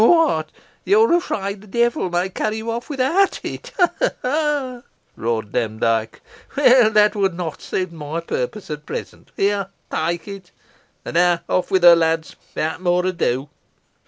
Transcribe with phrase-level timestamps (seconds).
[0.03, 0.49] "What!
[0.83, 3.87] you are afraid the devil may carry you off without it ho!
[4.23, 4.83] ho!"
[5.15, 6.21] roared Demdike.
[6.57, 9.29] "Well, that would not suit my purpose at present.
[9.37, 10.49] Here, take it
[11.05, 13.47] and now off with her, lads, without more ado!"